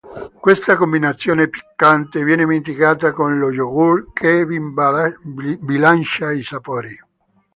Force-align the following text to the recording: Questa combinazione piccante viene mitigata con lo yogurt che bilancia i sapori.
Questa 0.39 0.77
combinazione 0.77 1.47
piccante 1.47 2.23
viene 2.23 2.47
mitigata 2.47 3.11
con 3.11 3.37
lo 3.37 3.51
yogurt 3.51 4.13
che 4.13 4.47
bilancia 5.59 6.31
i 6.31 6.41
sapori. 6.41 6.99